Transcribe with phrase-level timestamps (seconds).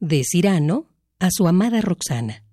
[0.00, 0.86] De Cirano
[1.18, 2.44] a su amada Roxana.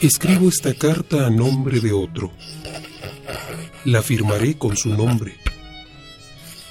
[0.00, 2.32] Escribo esta carta a nombre de otro.
[3.84, 5.36] La firmaré con su nombre,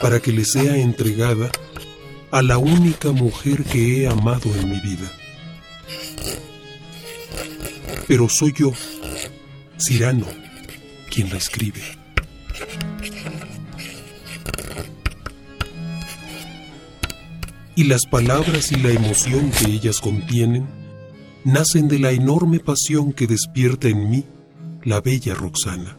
[0.02, 1.50] para que le sea entregada
[2.32, 5.10] a la única mujer que he amado en mi vida.
[8.08, 8.73] Pero soy yo,
[9.78, 10.26] Cirano,
[11.09, 11.82] quien la escribe.
[17.76, 20.68] Y las palabras y la emoción que ellas contienen
[21.44, 24.26] nacen de la enorme pasión que despierta en mí
[24.84, 25.98] la bella Roxana.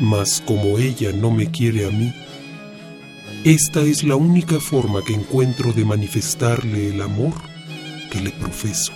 [0.00, 2.12] Mas como ella no me quiere a mí,
[3.44, 7.32] esta es la única forma que encuentro de manifestarle el amor
[8.16, 8.92] que le profeso.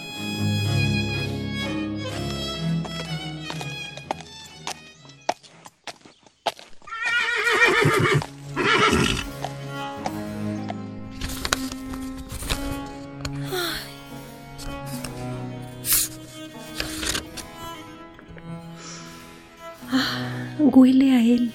[20.72, 21.52] Huele a él.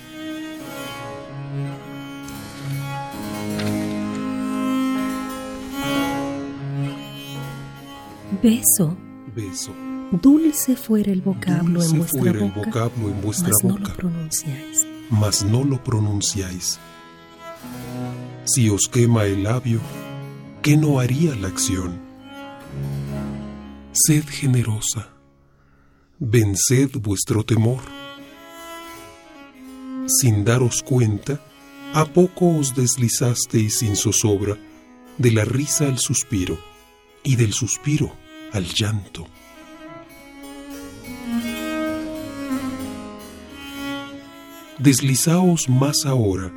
[8.42, 8.98] Beso.
[9.36, 9.72] Beso.
[10.22, 12.60] Dulce fuera el vocablo Dulce en vuestra fuera boca.
[12.60, 14.88] el vocablo en vuestra mas no boca, lo pronunciáis.
[15.10, 16.80] mas no lo pronunciáis.
[18.46, 19.80] Si os quema el labio,
[20.62, 22.00] ¿qué no haría la acción?
[23.92, 25.10] Sed generosa,
[26.20, 27.82] venced vuestro temor.
[30.08, 31.40] Sin daros cuenta,
[31.94, 34.58] a poco os deslizasteis sin zozobra
[35.18, 36.58] de la risa al suspiro
[37.26, 38.16] y del suspiro
[38.54, 39.28] al llanto.
[44.78, 46.52] Deslizaos más ahora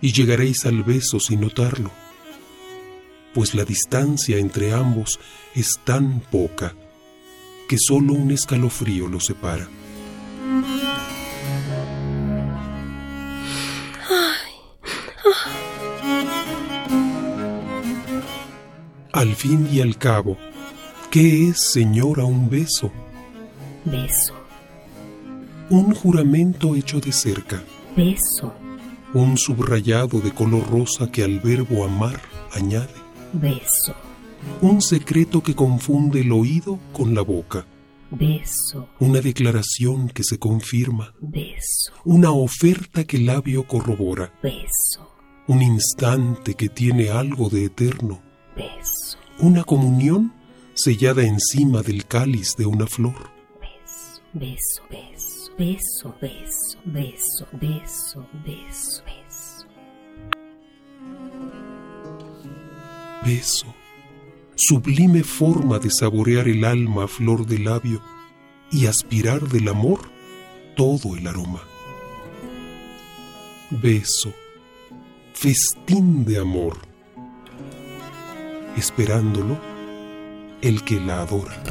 [0.00, 1.90] y llegaréis al beso sin notarlo,
[3.34, 5.18] pues la distancia entre ambos
[5.54, 6.74] es tan poca
[7.68, 9.68] que solo un escalofrío los separa.
[19.20, 20.38] Al fin y al cabo,
[21.10, 22.90] ¿qué es, señora, un beso?
[23.84, 24.32] Beso.
[25.68, 27.62] Un juramento hecho de cerca,
[27.94, 28.54] Beso.
[29.12, 32.18] un subrayado de color rosa que al verbo amar
[32.54, 32.94] añade,
[33.34, 33.94] Beso.
[34.62, 37.66] un secreto que confunde el oído con la boca,
[38.10, 38.88] Beso.
[39.00, 41.92] una declaración que se confirma, Beso.
[42.06, 45.12] una oferta que el labio corrobora, Beso.
[45.46, 48.22] un instante que tiene algo de eterno,
[48.56, 48.99] Beso
[49.42, 50.34] una comunión
[50.74, 53.30] sellada encima del cáliz de una flor.
[54.32, 59.66] Beso, beso, beso, beso, beso, beso, beso, beso.
[63.24, 63.66] Beso,
[64.56, 68.02] sublime forma de saborear el alma a flor de labio
[68.70, 70.00] y aspirar del amor
[70.76, 71.62] todo el aroma.
[73.70, 74.34] Beso,
[75.32, 76.89] festín de amor
[78.76, 79.58] esperándolo
[80.62, 81.62] el que la adora.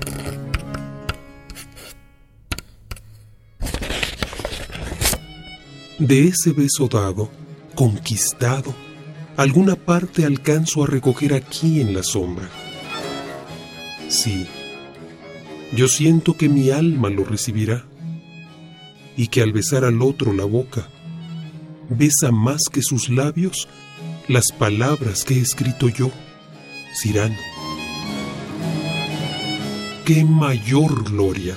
[6.00, 7.30] De ese beso dado,
[7.76, 8.74] conquistado,
[9.36, 12.50] alguna parte alcanzo a recoger aquí en la sombra.
[14.08, 14.48] Sí,
[15.74, 17.86] yo siento que mi alma lo recibirá
[19.16, 20.88] y que al besar al otro la boca,
[21.90, 23.68] besa más que sus labios
[24.30, 26.12] las palabras que he escrito yo,
[26.94, 27.36] Cirano.
[30.06, 31.56] ¡Qué mayor gloria!